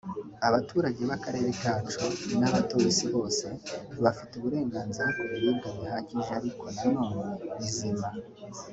Abaturage 0.47 1.01
b’akarere 1.09 1.49
kacu 1.61 1.99
n’abatuye 2.39 2.87
Isi 2.93 3.05
bose 3.15 3.45
bafite 4.03 4.31
uburenganzira 4.35 5.07
ku 5.15 5.23
biribwa 5.29 5.69
bihagije 5.77 6.31
ariko 6.39 6.63
na 6.75 6.83
none 6.93 7.23
bizima 7.57 8.07